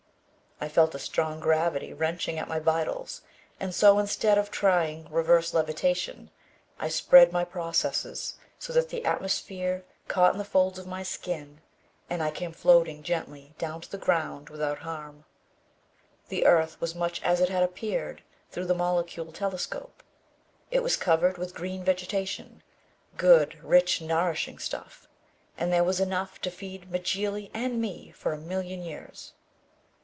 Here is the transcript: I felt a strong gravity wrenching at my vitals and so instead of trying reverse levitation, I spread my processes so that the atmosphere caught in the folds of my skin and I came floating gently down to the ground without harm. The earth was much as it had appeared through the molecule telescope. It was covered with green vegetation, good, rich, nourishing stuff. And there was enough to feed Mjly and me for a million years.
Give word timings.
I 0.63 0.67
felt 0.69 0.93
a 0.93 0.99
strong 0.99 1.39
gravity 1.39 1.91
wrenching 1.91 2.37
at 2.37 2.47
my 2.47 2.59
vitals 2.59 3.23
and 3.59 3.73
so 3.73 3.97
instead 3.97 4.37
of 4.37 4.51
trying 4.51 5.09
reverse 5.11 5.55
levitation, 5.55 6.29
I 6.77 6.87
spread 6.87 7.31
my 7.31 7.43
processes 7.43 8.35
so 8.59 8.71
that 8.73 8.89
the 8.89 9.03
atmosphere 9.03 9.83
caught 10.07 10.33
in 10.33 10.37
the 10.37 10.45
folds 10.45 10.77
of 10.77 10.85
my 10.85 11.01
skin 11.01 11.61
and 12.11 12.21
I 12.21 12.29
came 12.29 12.51
floating 12.51 13.01
gently 13.01 13.55
down 13.57 13.81
to 13.81 13.89
the 13.91 13.97
ground 13.97 14.51
without 14.51 14.77
harm. 14.85 15.25
The 16.29 16.45
earth 16.45 16.79
was 16.79 16.93
much 16.93 17.23
as 17.23 17.41
it 17.41 17.49
had 17.49 17.63
appeared 17.63 18.21
through 18.51 18.65
the 18.65 18.75
molecule 18.75 19.31
telescope. 19.31 20.03
It 20.69 20.83
was 20.83 20.95
covered 20.95 21.39
with 21.39 21.55
green 21.55 21.83
vegetation, 21.83 22.61
good, 23.17 23.57
rich, 23.63 23.99
nourishing 23.99 24.59
stuff. 24.59 25.07
And 25.57 25.73
there 25.73 25.83
was 25.83 25.99
enough 25.99 26.39
to 26.41 26.51
feed 26.51 26.91
Mjly 26.91 27.49
and 27.55 27.81
me 27.81 28.11
for 28.11 28.31
a 28.31 28.37
million 28.37 28.83
years. 28.83 29.33